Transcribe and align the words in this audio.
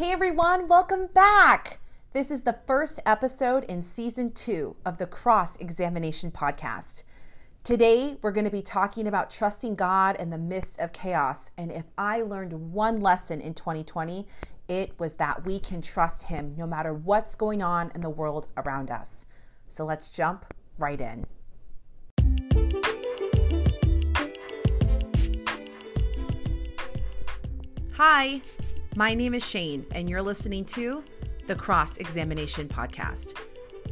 Hey 0.00 0.12
everyone, 0.12 0.66
welcome 0.66 1.08
back. 1.12 1.78
This 2.14 2.30
is 2.30 2.44
the 2.44 2.58
first 2.66 3.00
episode 3.04 3.64
in 3.64 3.82
season 3.82 4.32
two 4.32 4.74
of 4.82 4.96
the 4.96 5.06
Cross 5.06 5.58
Examination 5.58 6.30
Podcast. 6.30 7.04
Today, 7.64 8.16
we're 8.22 8.32
going 8.32 8.46
to 8.46 8.50
be 8.50 8.62
talking 8.62 9.06
about 9.06 9.30
trusting 9.30 9.74
God 9.74 10.16
in 10.16 10.30
the 10.30 10.38
midst 10.38 10.80
of 10.80 10.94
chaos. 10.94 11.50
And 11.58 11.70
if 11.70 11.84
I 11.98 12.22
learned 12.22 12.72
one 12.72 13.02
lesson 13.02 13.42
in 13.42 13.52
2020, 13.52 14.26
it 14.68 14.98
was 14.98 15.16
that 15.16 15.44
we 15.44 15.60
can 15.60 15.82
trust 15.82 16.22
Him 16.22 16.54
no 16.56 16.66
matter 16.66 16.94
what's 16.94 17.34
going 17.34 17.62
on 17.62 17.92
in 17.94 18.00
the 18.00 18.08
world 18.08 18.48
around 18.56 18.90
us. 18.90 19.26
So 19.66 19.84
let's 19.84 20.10
jump 20.10 20.46
right 20.78 20.98
in. 20.98 21.26
Hi, 27.98 28.40
my 29.00 29.14
name 29.14 29.32
is 29.32 29.48
Shane, 29.48 29.86
and 29.92 30.10
you're 30.10 30.20
listening 30.20 30.62
to 30.66 31.02
the 31.46 31.54
Cross 31.54 31.96
Examination 31.96 32.68
Podcast, 32.68 33.34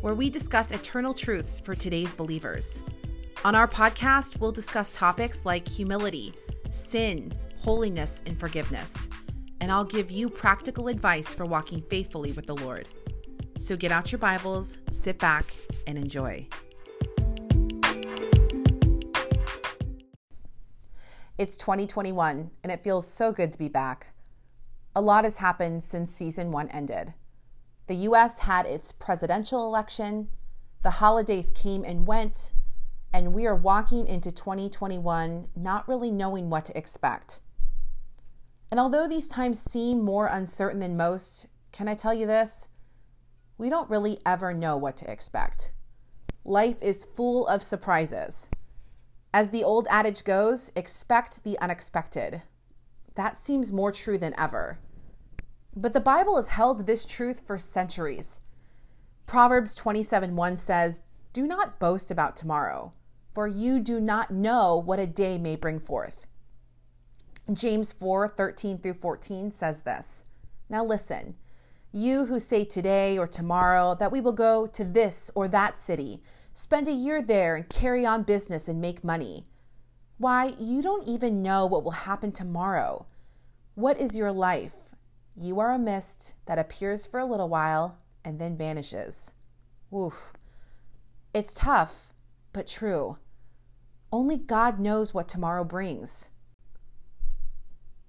where 0.00 0.14
we 0.16 0.28
discuss 0.28 0.72
eternal 0.72 1.14
truths 1.14 1.60
for 1.60 1.76
today's 1.76 2.12
believers. 2.12 2.82
On 3.44 3.54
our 3.54 3.68
podcast, 3.68 4.40
we'll 4.40 4.50
discuss 4.50 4.96
topics 4.96 5.46
like 5.46 5.68
humility, 5.68 6.34
sin, 6.70 7.32
holiness, 7.56 8.20
and 8.26 8.36
forgiveness. 8.36 9.08
And 9.60 9.70
I'll 9.70 9.84
give 9.84 10.10
you 10.10 10.28
practical 10.28 10.88
advice 10.88 11.32
for 11.32 11.44
walking 11.44 11.82
faithfully 11.82 12.32
with 12.32 12.46
the 12.46 12.56
Lord. 12.56 12.88
So 13.58 13.76
get 13.76 13.92
out 13.92 14.10
your 14.10 14.18
Bibles, 14.18 14.78
sit 14.90 15.20
back, 15.20 15.54
and 15.86 15.96
enjoy. 15.96 16.48
It's 21.38 21.56
2021, 21.56 22.50
and 22.64 22.72
it 22.72 22.82
feels 22.82 23.06
so 23.06 23.30
good 23.30 23.52
to 23.52 23.58
be 23.58 23.68
back. 23.68 24.08
A 24.96 25.02
lot 25.02 25.24
has 25.24 25.36
happened 25.36 25.82
since 25.82 26.10
season 26.10 26.50
one 26.50 26.70
ended. 26.70 27.12
The 27.86 27.96
US 27.96 28.38
had 28.38 28.64
its 28.64 28.92
presidential 28.92 29.66
election, 29.66 30.30
the 30.82 30.88
holidays 30.88 31.50
came 31.50 31.84
and 31.84 32.06
went, 32.06 32.54
and 33.12 33.34
we 33.34 33.44
are 33.44 33.54
walking 33.54 34.08
into 34.08 34.32
2021 34.32 35.48
not 35.54 35.86
really 35.86 36.10
knowing 36.10 36.48
what 36.48 36.64
to 36.64 36.78
expect. 36.78 37.40
And 38.70 38.80
although 38.80 39.06
these 39.06 39.28
times 39.28 39.60
seem 39.60 40.00
more 40.00 40.28
uncertain 40.28 40.78
than 40.78 40.96
most, 40.96 41.48
can 41.72 41.88
I 41.88 41.94
tell 41.94 42.14
you 42.14 42.26
this? 42.26 42.70
We 43.58 43.68
don't 43.68 43.90
really 43.90 44.18
ever 44.24 44.54
know 44.54 44.78
what 44.78 44.96
to 44.96 45.12
expect. 45.12 45.72
Life 46.42 46.80
is 46.80 47.04
full 47.04 47.46
of 47.48 47.62
surprises. 47.62 48.48
As 49.34 49.50
the 49.50 49.62
old 49.62 49.88
adage 49.90 50.24
goes, 50.24 50.72
expect 50.74 51.44
the 51.44 51.58
unexpected. 51.58 52.40
That 53.14 53.36
seems 53.36 53.74
more 53.74 53.92
true 53.92 54.16
than 54.16 54.32
ever. 54.38 54.78
But 55.78 55.92
the 55.92 56.00
Bible 56.00 56.36
has 56.36 56.48
held 56.48 56.86
this 56.86 57.04
truth 57.04 57.42
for 57.46 57.58
centuries. 57.58 58.40
Proverbs 59.26 59.74
27 59.74 60.34
1 60.34 60.56
says, 60.56 61.02
Do 61.34 61.46
not 61.46 61.78
boast 61.78 62.10
about 62.10 62.34
tomorrow, 62.34 62.94
for 63.34 63.46
you 63.46 63.80
do 63.80 64.00
not 64.00 64.30
know 64.30 64.74
what 64.74 64.98
a 64.98 65.06
day 65.06 65.36
may 65.36 65.54
bring 65.54 65.78
forth. 65.78 66.28
James 67.52 67.92
4 67.92 68.26
13 68.26 68.78
through 68.78 68.94
14 68.94 69.50
says 69.50 69.82
this 69.82 70.24
Now 70.70 70.82
listen, 70.82 71.34
you 71.92 72.24
who 72.24 72.40
say 72.40 72.64
today 72.64 73.18
or 73.18 73.26
tomorrow 73.26 73.94
that 73.96 74.10
we 74.10 74.22
will 74.22 74.32
go 74.32 74.66
to 74.66 74.82
this 74.84 75.30
or 75.34 75.46
that 75.46 75.76
city, 75.76 76.22
spend 76.54 76.88
a 76.88 76.92
year 76.92 77.20
there 77.20 77.54
and 77.54 77.68
carry 77.68 78.06
on 78.06 78.22
business 78.22 78.66
and 78.66 78.80
make 78.80 79.04
money. 79.04 79.44
Why, 80.16 80.54
you 80.58 80.80
don't 80.80 81.06
even 81.06 81.42
know 81.42 81.66
what 81.66 81.84
will 81.84 81.90
happen 81.90 82.32
tomorrow. 82.32 83.04
What 83.74 84.00
is 84.00 84.16
your 84.16 84.32
life? 84.32 84.85
You 85.38 85.60
are 85.60 85.72
a 85.72 85.78
mist 85.78 86.34
that 86.46 86.58
appears 86.58 87.06
for 87.06 87.20
a 87.20 87.26
little 87.26 87.50
while 87.50 87.98
and 88.24 88.38
then 88.38 88.56
vanishes. 88.56 89.34
Oof. 89.94 90.32
It's 91.34 91.52
tough, 91.52 92.14
but 92.54 92.66
true. 92.66 93.18
Only 94.10 94.38
God 94.38 94.80
knows 94.80 95.12
what 95.12 95.28
tomorrow 95.28 95.62
brings. 95.62 96.30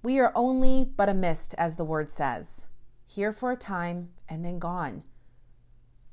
We 0.02 0.18
are 0.18 0.32
only 0.34 0.84
but 0.96 1.10
a 1.10 1.14
mist, 1.14 1.54
as 1.58 1.76
the 1.76 1.84
word 1.84 2.10
says, 2.10 2.68
here 3.04 3.32
for 3.32 3.52
a 3.52 3.56
time 3.56 4.08
and 4.26 4.42
then 4.42 4.58
gone. 4.58 5.02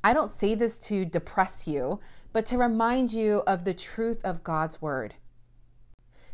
I 0.03 0.13
don't 0.13 0.31
say 0.31 0.53
this 0.53 0.77
to 0.79 1.05
depress 1.05 1.65
you, 1.65 2.01
but 2.33 2.45
to 2.47 2.57
remind 2.57 3.13
you 3.13 3.41
of 3.47 3.63
the 3.63 3.73
truth 3.73 4.23
of 4.25 4.43
God's 4.43 4.81
word. 4.81 5.15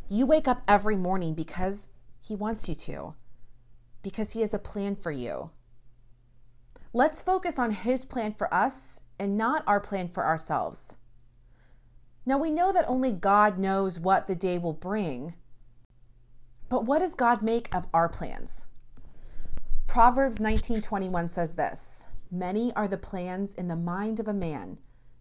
You 0.10 0.26
wake 0.26 0.48
up 0.48 0.64
every 0.68 0.96
morning 0.96 1.36
because 1.36 1.90
He 2.20 2.36
wants 2.36 2.68
you 2.68 2.74
to, 2.76 3.14
because 4.02 4.32
He 4.32 4.42
has 4.42 4.54
a 4.54 4.60
plan 4.60 4.96
for 4.96 5.12
you. 5.12 5.52
Let's 6.94 7.22
focus 7.22 7.58
on 7.58 7.72
His 7.72 8.04
plan 8.06 8.34
for 8.34 8.54
us 8.54 9.02
and 9.20 9.38
not 9.38 9.64
our 9.68 9.80
plan 9.80 10.10
for 10.10 10.26
ourselves. 10.26 10.98
Now 12.26 12.38
we 12.38 12.52
know 12.52 12.72
that 12.72 12.88
only 12.88 13.12
God 13.12 13.58
knows 13.58 14.00
what 14.00 14.28
the 14.28 14.36
day 14.36 14.58
will 14.58 14.74
bring. 14.74 15.36
But 16.70 16.86
what 16.86 17.00
does 17.00 17.16
God 17.16 17.42
make 17.42 17.74
of 17.74 17.88
our 17.94 18.10
plans? 18.10 18.68
Proverbs 19.88 20.40
19:21 20.40 21.30
says 21.30 21.56
this, 21.56 22.08
"Many 22.30 22.74
are 22.76 22.88
the 22.88 22.98
plans 22.98 23.54
in 23.54 23.68
the 23.68 23.76
mind 23.76 24.20
of 24.20 24.28
a 24.28 24.34
man, 24.34 24.78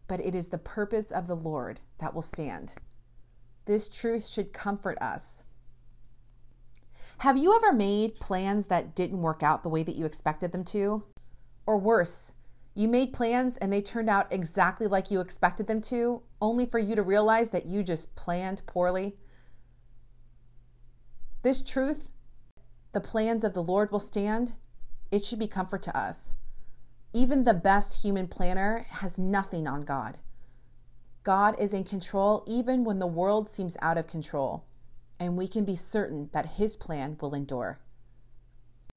but 0.06 0.20
it 0.20 0.34
is 0.34 0.48
the 0.48 0.58
purpose 0.58 1.10
of 1.10 1.26
the 1.26 1.36
Lord 1.36 1.80
that 1.98 2.14
will 2.14 2.22
stand." 2.22 2.76
This 3.64 3.88
truth 3.88 4.26
should 4.26 4.52
comfort 4.52 4.96
us. 5.00 5.44
Have 7.20 7.36
you 7.36 7.54
ever 7.54 7.70
made 7.70 8.14
plans 8.14 8.68
that 8.68 8.94
didn't 8.94 9.20
work 9.20 9.42
out 9.42 9.62
the 9.62 9.68
way 9.68 9.82
that 9.82 9.94
you 9.94 10.06
expected 10.06 10.52
them 10.52 10.64
to? 10.64 11.04
Or 11.66 11.76
worse, 11.76 12.34
you 12.74 12.88
made 12.88 13.12
plans 13.12 13.58
and 13.58 13.70
they 13.70 13.82
turned 13.82 14.08
out 14.08 14.32
exactly 14.32 14.86
like 14.86 15.10
you 15.10 15.20
expected 15.20 15.66
them 15.66 15.82
to, 15.82 16.22
only 16.40 16.64
for 16.64 16.78
you 16.78 16.96
to 16.96 17.02
realize 17.02 17.50
that 17.50 17.66
you 17.66 17.82
just 17.82 18.16
planned 18.16 18.62
poorly. 18.64 19.18
This 21.42 21.62
truth, 21.62 22.08
the 22.94 23.02
plans 23.02 23.44
of 23.44 23.52
the 23.52 23.62
Lord 23.62 23.92
will 23.92 24.00
stand, 24.00 24.54
it 25.10 25.22
should 25.22 25.38
be 25.38 25.46
comfort 25.46 25.82
to 25.82 25.94
us. 25.98 26.36
Even 27.12 27.44
the 27.44 27.52
best 27.52 28.02
human 28.02 28.28
planner 28.28 28.86
has 28.88 29.18
nothing 29.18 29.66
on 29.66 29.82
God. 29.82 30.16
God 31.22 31.54
is 31.58 31.74
in 31.74 31.84
control 31.84 32.44
even 32.46 32.82
when 32.82 32.98
the 32.98 33.06
world 33.06 33.50
seems 33.50 33.76
out 33.82 33.98
of 33.98 34.06
control, 34.06 34.64
and 35.20 35.36
we 35.36 35.46
can 35.46 35.64
be 35.64 35.76
certain 35.76 36.30
that 36.32 36.56
His 36.56 36.76
plan 36.76 37.18
will 37.20 37.34
endure. 37.34 37.78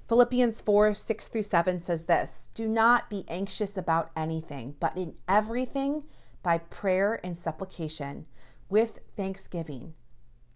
Philippians 0.07 0.61
4 0.61 0.93
6 0.93 1.27
through 1.27 1.43
7 1.43 1.79
says 1.79 2.05
this 2.05 2.49
Do 2.53 2.67
not 2.67 3.09
be 3.09 3.25
anxious 3.27 3.77
about 3.77 4.11
anything, 4.15 4.75
but 4.79 4.95
in 4.95 5.15
everything, 5.27 6.03
by 6.41 6.57
prayer 6.57 7.19
and 7.23 7.37
supplication, 7.37 8.25
with 8.69 8.99
thanksgiving, 9.15 9.93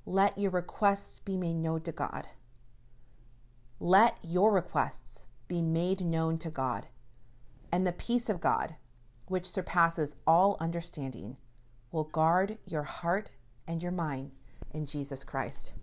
let 0.06 0.38
your 0.38 0.51
requests 0.51 1.19
be 1.19 1.38
made 1.38 1.56
known 1.56 1.81
to 1.81 1.91
God. 1.91 2.27
Let 3.79 4.17
your 4.23 4.51
requests 4.51 5.27
be 5.47 5.61
made 5.61 6.01
known 6.01 6.38
to 6.39 6.50
God, 6.50 6.88
and 7.72 7.85
the 7.85 7.91
peace 7.91 8.29
of 8.29 8.41
God, 8.41 8.75
which 9.27 9.45
surpasses 9.45 10.16
all 10.25 10.57
understanding, 10.59 11.38
will 11.91 12.06
guard 12.06 12.57
your 12.66 12.83
heart 12.83 13.31
and 13.67 13.83
your 13.83 13.91
mind 13.91 14.31
in 14.72 14.85
Jesus 14.85 15.23
Christ. 15.23 15.73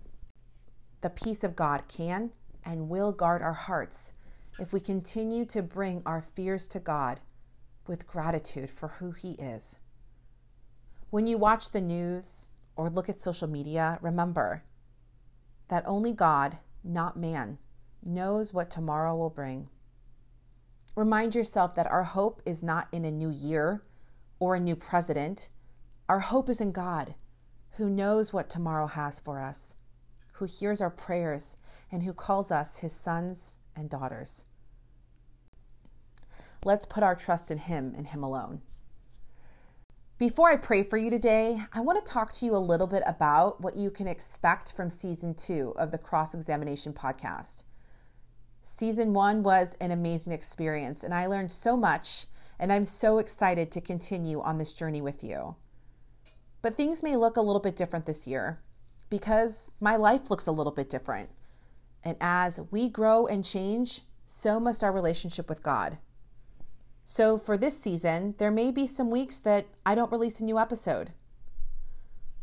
The 1.01 1.11
peace 1.11 1.45
of 1.45 1.57
God 1.57 1.89
can 1.89 2.31
and 2.65 2.89
will 2.89 3.13
guard 3.13 3.43
our 3.43 3.53
hearts 3.53 4.15
if 4.59 4.73
we 4.73 4.81
continue 4.81 5.45
to 5.47 5.63
bring 5.63 6.03
our 6.07 6.23
fears 6.23 6.67
to 6.69 6.81
God 6.81 7.21
with 7.87 8.07
gratitude 8.07 8.71
for 8.71 8.89
who 8.89 9.11
He 9.11 9.33
is. 9.33 9.81
When 11.11 11.27
you 11.27 11.39
watch 11.39 11.71
the 11.71 11.81
news 11.81 12.53
or 12.77 12.89
look 12.89 13.09
at 13.09 13.21
social 13.21 13.49
media, 13.49 13.99
remember 14.01 14.65
that 15.69 15.85
only 15.87 16.13
God, 16.13 16.59
not 16.83 17.17
man, 17.17 17.59
knows 18.05 18.53
what 18.53 18.71
tomorrow 18.71 19.17
will 19.17 19.31
bring. 19.31 19.69
Remind 20.97 21.35
yourself 21.35 21.75
that 21.75 21.91
our 21.91 22.05
hope 22.05 22.41
is 22.47 22.63
not 22.63 22.89
in 22.93 23.05
a 23.05 23.11
new 23.11 23.31
year 23.31 23.83
or 24.39 24.55
a 24.55 24.61
new 24.61 24.77
president. 24.77 25.51
Our 26.09 26.21
hope 26.21 26.49
is 26.49 26.61
in 26.61 26.73
God, 26.73 27.15
who 27.77 27.89
knows 27.89 28.33
what 28.33 28.49
tomorrow 28.49 28.87
has 28.87 29.21
for 29.21 29.41
us 29.41 29.77
who 30.35 30.47
hears 30.47 30.81
our 30.81 30.91
prayers 30.91 31.57
and 31.91 32.03
who 32.03 32.13
calls 32.13 32.51
us 32.51 32.79
his 32.79 32.93
sons 32.93 33.59
and 33.77 33.89
daughters. 33.89 34.45
Let's 36.65 36.87
put 36.87 37.03
our 37.03 37.15
trust 37.15 37.51
in 37.51 37.59
him 37.59 37.95
and 37.97 38.09
him 38.09 38.23
alone. 38.23 38.63
Before 40.19 40.51
I 40.51 40.57
pray 40.57 40.83
for 40.83 40.97
you 40.97 41.11
today, 41.11 41.63
I 41.73 41.81
want 41.81 42.05
to 42.05 42.13
talk 42.13 42.33
to 42.35 42.47
you 42.47 42.55
a 42.55 42.59
little 42.59 42.87
bit 42.87 43.03
about 43.07 43.61
what 43.61 43.77
you 43.77 43.91
can 43.91 44.09
expect 44.09 44.73
from 44.73 44.91
season 44.91 45.35
two 45.35 45.75
of 45.77 45.91
the 45.91 45.99
Cross 45.99 46.35
Examination 46.35 46.93
podcast. 46.93 47.65
Season 48.63 49.13
one 49.13 49.43
was 49.43 49.77
an 49.81 49.91
amazing 49.91 50.33
experience, 50.33 51.05
and 51.05 51.13
I 51.13 51.27
learned 51.27 51.53
so 51.53 51.77
much, 51.77 52.27
and 52.59 52.73
I'm 52.73 52.85
so 52.85 53.19
excited 53.19 53.71
to 53.73 53.81
continue 53.81 54.41
on 54.41 54.59
this 54.59 54.73
journey 54.73 55.03
with 55.03 55.23
you. 55.23 55.57
But 56.65 56.79
things 56.79 57.03
may 57.03 57.15
look 57.15 57.37
a 57.37 57.43
little 57.43 57.61
bit 57.61 57.77
different 57.77 58.07
this 58.07 58.27
year 58.27 58.59
because 59.11 59.71
my 59.81 59.97
life 59.97 60.31
looks 60.31 60.47
a 60.47 60.51
little 60.51 60.73
bit 60.73 60.89
different. 60.89 61.29
And 62.03 62.17
as 62.23 62.59
we 62.71 62.89
grow 62.89 63.27
and 63.27 63.45
change, 63.45 64.01
so 64.25 64.59
must 64.59 64.83
our 64.83 64.91
relationship 64.91 65.47
with 65.47 65.63
God. 65.63 65.99
So, 67.05 67.37
for 67.37 67.59
this 67.59 67.79
season, 67.79 68.35
there 68.39 68.51
may 68.51 68.71
be 68.71 68.87
some 68.87 69.11
weeks 69.11 69.41
that 69.41 69.67
I 69.85 69.95
don't 69.95 70.11
release 70.11 70.41
a 70.41 70.45
new 70.45 70.59
episode. 70.59 71.13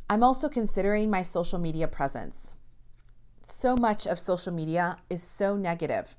I'm 0.08 0.22
also 0.22 0.50
considering 0.50 1.10
my 1.10 1.24
social 1.24 1.58
media 1.58 1.88
presence. 1.88 2.54
So 3.42 3.76
much 3.76 4.06
of 4.06 4.20
social 4.20 4.54
media 4.54 4.98
is 5.10 5.24
so 5.24 5.58
negative. 5.58 6.16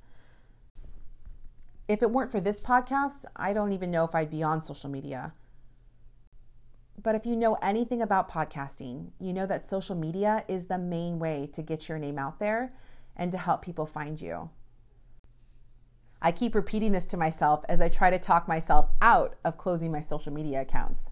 If 1.86 2.02
it 2.02 2.10
weren't 2.10 2.32
for 2.32 2.40
this 2.40 2.60
podcast, 2.60 3.26
I 3.36 3.52
don't 3.52 3.70
even 3.70 3.92
know 3.92 4.02
if 4.02 4.12
I'd 4.12 4.28
be 4.28 4.42
on 4.42 4.60
social 4.60 4.90
media. 4.90 5.34
But 7.00 7.14
if 7.14 7.26
you 7.26 7.36
know 7.36 7.54
anything 7.62 8.02
about 8.02 8.30
podcasting, 8.30 9.10
you 9.18 9.32
know 9.32 9.46
that 9.46 9.64
social 9.64 9.96
media 9.96 10.44
is 10.48 10.66
the 10.66 10.78
main 10.78 11.18
way 11.18 11.48
to 11.52 11.62
get 11.62 11.88
your 11.88 11.98
name 11.98 12.18
out 12.18 12.38
there 12.38 12.74
and 13.16 13.32
to 13.32 13.38
help 13.38 13.62
people 13.62 13.86
find 13.86 14.20
you. 14.20 14.50
I 16.20 16.30
keep 16.30 16.54
repeating 16.54 16.92
this 16.92 17.08
to 17.08 17.16
myself 17.16 17.64
as 17.68 17.80
I 17.80 17.88
try 17.88 18.10
to 18.10 18.18
talk 18.18 18.46
myself 18.46 18.90
out 19.00 19.36
of 19.44 19.58
closing 19.58 19.90
my 19.90 20.00
social 20.00 20.32
media 20.32 20.60
accounts. 20.60 21.10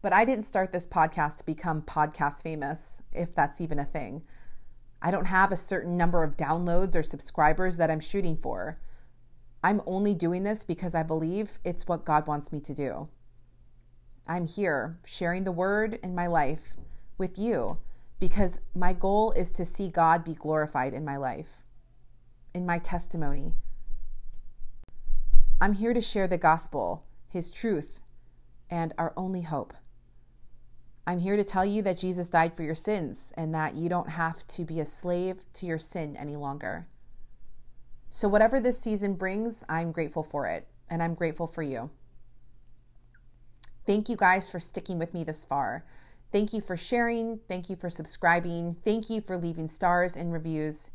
But 0.00 0.12
I 0.12 0.24
didn't 0.24 0.44
start 0.44 0.72
this 0.72 0.86
podcast 0.86 1.38
to 1.38 1.46
become 1.46 1.82
podcast 1.82 2.42
famous, 2.42 3.02
if 3.12 3.34
that's 3.34 3.60
even 3.60 3.78
a 3.78 3.84
thing. 3.84 4.22
I 5.02 5.10
don't 5.10 5.26
have 5.26 5.52
a 5.52 5.56
certain 5.56 5.96
number 5.96 6.22
of 6.24 6.36
downloads 6.36 6.96
or 6.96 7.02
subscribers 7.02 7.76
that 7.76 7.90
I'm 7.90 8.00
shooting 8.00 8.36
for. 8.36 8.80
I'm 9.62 9.82
only 9.86 10.14
doing 10.14 10.44
this 10.44 10.64
because 10.64 10.94
I 10.94 11.02
believe 11.02 11.58
it's 11.64 11.86
what 11.86 12.04
God 12.04 12.26
wants 12.26 12.52
me 12.52 12.60
to 12.60 12.74
do. 12.74 13.08
I'm 14.28 14.46
here 14.46 14.98
sharing 15.06 15.44
the 15.44 15.52
word 15.52 15.98
in 16.02 16.14
my 16.14 16.26
life 16.26 16.76
with 17.16 17.38
you 17.38 17.78
because 18.20 18.60
my 18.74 18.92
goal 18.92 19.32
is 19.32 19.50
to 19.52 19.64
see 19.64 19.88
God 19.88 20.24
be 20.24 20.34
glorified 20.34 20.92
in 20.92 21.04
my 21.04 21.16
life 21.16 21.64
in 22.54 22.66
my 22.66 22.78
testimony. 22.78 23.54
I'm 25.60 25.74
here 25.74 25.94
to 25.94 26.00
share 26.00 26.28
the 26.28 26.38
gospel, 26.38 27.04
His 27.28 27.50
truth, 27.50 28.00
and 28.70 28.92
our 28.98 29.12
only 29.16 29.42
hope. 29.42 29.74
I'm 31.06 31.20
here 31.20 31.36
to 31.36 31.44
tell 31.44 31.64
you 31.64 31.82
that 31.82 31.98
Jesus 31.98 32.30
died 32.30 32.54
for 32.54 32.62
your 32.62 32.74
sins 32.74 33.32
and 33.36 33.54
that 33.54 33.74
you 33.74 33.88
don't 33.88 34.10
have 34.10 34.46
to 34.48 34.64
be 34.64 34.80
a 34.80 34.84
slave 34.84 35.44
to 35.54 35.66
your 35.66 35.78
sin 35.78 36.16
any 36.16 36.36
longer. 36.36 36.86
So, 38.10 38.28
whatever 38.28 38.60
this 38.60 38.78
season 38.78 39.14
brings, 39.14 39.64
I'm 39.68 39.92
grateful 39.92 40.22
for 40.22 40.46
it, 40.46 40.66
and 40.90 41.02
I'm 41.02 41.14
grateful 41.14 41.46
for 41.46 41.62
you. 41.62 41.90
Thank 43.88 44.10
you 44.10 44.16
guys 44.16 44.50
for 44.50 44.60
sticking 44.60 44.98
with 44.98 45.14
me 45.14 45.24
this 45.24 45.46
far. 45.46 45.82
Thank 46.30 46.52
you 46.52 46.60
for 46.60 46.76
sharing. 46.76 47.40
Thank 47.48 47.70
you 47.70 47.76
for 47.76 47.88
subscribing. 47.88 48.76
Thank 48.84 49.08
you 49.08 49.22
for 49.22 49.38
leaving 49.38 49.66
stars 49.66 50.14
and 50.14 50.30
reviews. 50.30 50.90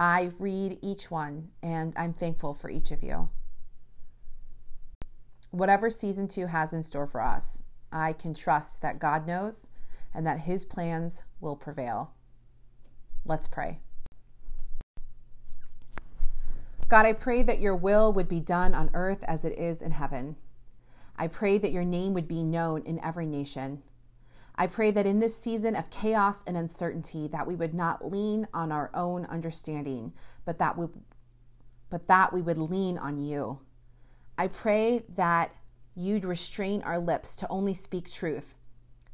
I 0.00 0.30
read 0.38 0.78
each 0.80 1.10
one 1.10 1.50
and 1.62 1.92
I'm 1.98 2.14
thankful 2.14 2.54
for 2.54 2.70
each 2.70 2.90
of 2.90 3.02
you. 3.02 3.28
Whatever 5.50 5.90
season 5.90 6.26
two 6.26 6.46
has 6.46 6.72
in 6.72 6.82
store 6.82 7.06
for 7.06 7.20
us, 7.20 7.62
I 7.92 8.14
can 8.14 8.32
trust 8.32 8.80
that 8.80 8.98
God 8.98 9.26
knows 9.26 9.68
and 10.14 10.26
that 10.26 10.40
his 10.40 10.64
plans 10.64 11.24
will 11.42 11.54
prevail. 11.54 12.14
Let's 13.26 13.46
pray. 13.46 13.80
God, 16.88 17.04
I 17.04 17.12
pray 17.12 17.42
that 17.42 17.60
your 17.60 17.76
will 17.76 18.10
would 18.14 18.26
be 18.26 18.40
done 18.40 18.74
on 18.74 18.88
earth 18.94 19.22
as 19.24 19.44
it 19.44 19.58
is 19.58 19.82
in 19.82 19.90
heaven. 19.90 20.36
I 21.18 21.26
pray 21.26 21.58
that 21.58 21.72
your 21.72 21.84
name 21.84 22.14
would 22.14 22.28
be 22.28 22.44
known 22.44 22.82
in 22.82 23.02
every 23.02 23.26
nation. 23.26 23.82
I 24.54 24.68
pray 24.68 24.92
that 24.92 25.06
in 25.06 25.18
this 25.18 25.36
season 25.36 25.74
of 25.74 25.90
chaos 25.90 26.44
and 26.46 26.56
uncertainty 26.56 27.26
that 27.28 27.46
we 27.46 27.56
would 27.56 27.74
not 27.74 28.08
lean 28.08 28.46
on 28.54 28.70
our 28.70 28.90
own 28.94 29.24
understanding, 29.26 30.12
but 30.44 30.58
that 30.58 30.78
we 30.78 30.86
but 31.90 32.06
that 32.06 32.32
we 32.32 32.42
would 32.42 32.58
lean 32.58 32.98
on 32.98 33.18
you. 33.18 33.60
I 34.36 34.46
pray 34.46 35.04
that 35.14 35.52
you'd 35.94 36.24
restrain 36.24 36.82
our 36.82 36.98
lips 36.98 37.34
to 37.36 37.48
only 37.48 37.74
speak 37.74 38.10
truth, 38.10 38.54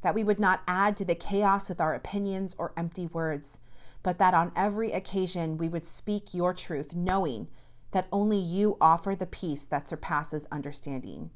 that 0.01 0.13
we 0.13 0.23
would 0.23 0.39
not 0.39 0.61
add 0.67 0.97
to 0.97 1.05
the 1.05 1.15
chaos 1.15 1.69
with 1.69 1.79
our 1.79 1.95
opinions 1.95 2.53
or 2.59 2.73
empty 2.77 3.07
words, 3.07 3.59
but 4.03 4.19
that 4.19 4.33
on 4.33 4.51
every 4.55 4.91
occasion 4.91 5.57
we 5.57 5.69
would 5.69 5.85
speak 5.85 6.33
your 6.33 6.53
truth, 6.53 6.93
knowing 6.93 7.47
that 7.91 8.07
only 8.11 8.37
you 8.37 8.77
offer 8.81 9.15
the 9.15 9.25
peace 9.25 9.65
that 9.65 9.87
surpasses 9.87 10.47
understanding. 10.51 11.31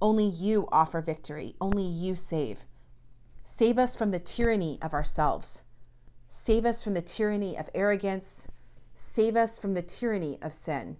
Only 0.00 0.24
you 0.24 0.68
offer 0.72 1.00
victory, 1.00 1.56
only 1.60 1.84
you 1.84 2.14
save. 2.14 2.64
Save 3.44 3.78
us 3.78 3.96
from 3.96 4.10
the 4.10 4.20
tyranny 4.20 4.78
of 4.80 4.94
ourselves. 4.94 5.62
Save 6.28 6.64
us 6.64 6.82
from 6.82 6.94
the 6.94 7.02
tyranny 7.02 7.58
of 7.58 7.68
arrogance. 7.74 8.48
Save 8.94 9.36
us 9.36 9.58
from 9.58 9.74
the 9.74 9.82
tyranny 9.82 10.38
of 10.40 10.52
sin. 10.52 10.96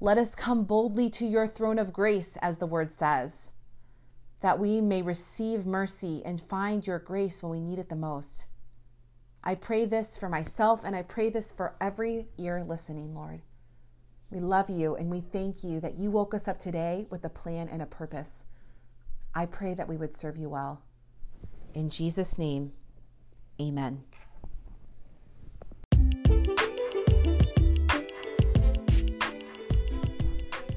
Let 0.00 0.16
us 0.16 0.34
come 0.34 0.64
boldly 0.64 1.10
to 1.10 1.26
your 1.26 1.48
throne 1.48 1.78
of 1.78 1.92
grace, 1.92 2.36
as 2.36 2.58
the 2.58 2.66
word 2.66 2.92
says, 2.92 3.52
that 4.40 4.58
we 4.58 4.80
may 4.80 5.02
receive 5.02 5.66
mercy 5.66 6.22
and 6.24 6.40
find 6.40 6.86
your 6.86 7.00
grace 7.00 7.42
when 7.42 7.50
we 7.50 7.60
need 7.60 7.80
it 7.80 7.88
the 7.88 7.96
most. 7.96 8.46
I 9.42 9.56
pray 9.56 9.84
this 9.84 10.16
for 10.16 10.28
myself 10.28 10.84
and 10.84 10.94
I 10.94 11.02
pray 11.02 11.30
this 11.30 11.50
for 11.50 11.74
every 11.80 12.28
ear 12.38 12.62
listening, 12.62 13.14
Lord. 13.14 13.42
We 14.30 14.40
love 14.40 14.68
you 14.68 14.94
and 14.94 15.10
we 15.10 15.20
thank 15.20 15.64
you 15.64 15.80
that 15.80 15.98
you 15.98 16.10
woke 16.10 16.34
us 16.34 16.48
up 16.48 16.58
today 16.58 17.06
with 17.08 17.24
a 17.24 17.30
plan 17.30 17.66
and 17.68 17.80
a 17.80 17.86
purpose. 17.86 18.44
I 19.34 19.46
pray 19.46 19.72
that 19.72 19.88
we 19.88 19.96
would 19.96 20.14
serve 20.14 20.36
you 20.36 20.50
well. 20.50 20.82
In 21.72 21.88
Jesus' 21.88 22.38
name, 22.38 22.72
amen. 23.60 24.02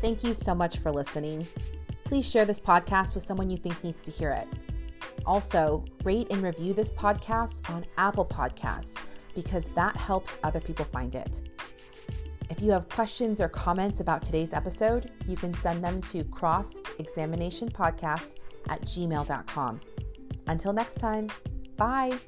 Thank 0.01 0.24
you 0.24 0.33
so 0.33 0.56
much 0.56 0.77
for 0.77 0.92
listening. 0.92 1.45
Please 2.06 2.30
share 2.30 2.45
this 2.45 2.59
podcast 2.59 3.13
with 3.13 3.24
someone 3.24 3.50
you 3.50 3.57
think 3.57 3.83
needs 3.83 4.01
to 4.03 4.12
hear 4.12 4.31
it. 4.31 4.48
Also, 5.25 5.83
rate 6.03 6.27
and 6.31 6.42
review 6.42 6.74
this 6.74 6.89
podcast 6.89 7.69
on 7.69 7.86
Apple 7.98 8.25
Podcasts 8.25 9.01
because 9.36 9.69
that 9.69 9.95
helps 9.95 10.38
other 10.44 10.59
people 10.62 10.86
find 10.86 11.15
it. 11.15 11.42
If 12.51 12.62
you 12.62 12.71
have 12.71 12.89
questions 12.89 13.39
or 13.39 13.48
comments 13.48 14.01
about 14.01 14.24
today's 14.24 14.53
episode, 14.53 15.09
you 15.25 15.38
can 15.38 15.53
send 15.53 15.81
them 15.81 16.01
to 16.01 16.25
crossexaminationpodcast 16.25 18.36
at 18.68 18.81
gmail.com. 18.81 19.80
Until 20.48 20.74
next 20.74 20.95
time, 20.95 21.30
bye. 21.77 22.19